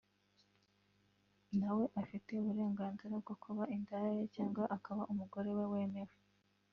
nawe 1.59 1.83
afite 2.01 2.29
uburenganzira 2.39 3.13
bwo 3.23 3.35
kuba 3.43 3.63
indaya 3.75 4.09
ye 4.17 4.25
cg 4.35 4.55
akaba 4.77 5.01
umugore 5.11 5.49
we 5.57 5.65
wemewe 5.73 6.13